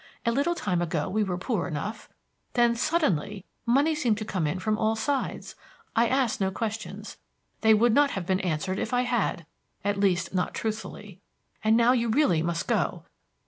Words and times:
A 0.25 0.31
little 0.31 0.55
time 0.55 0.81
ago 0.81 1.07
we 1.07 1.23
were 1.23 1.37
poor 1.37 1.67
enough; 1.67 2.09
then 2.53 2.75
suddenly, 2.75 3.45
money 3.67 3.93
seemed 3.93 4.17
to 4.17 4.25
come 4.25 4.47
in 4.47 4.57
from 4.57 4.75
all 4.79 4.95
sides. 4.95 5.53
I 5.95 6.07
asked 6.07 6.41
no 6.41 6.49
questions; 6.49 7.17
they 7.61 7.75
would 7.75 7.93
not 7.93 8.09
have 8.17 8.25
been 8.25 8.39
answered 8.39 8.79
if 8.79 8.95
I 8.95 9.03
had. 9.03 9.45
At 9.85 9.99
least, 9.99 10.33
not 10.33 10.55
truthfully. 10.55 11.19
And 11.63 11.77
now 11.77 11.91
you 11.91 12.09
really 12.09 12.41
must 12.41 12.67
go. 12.67 13.03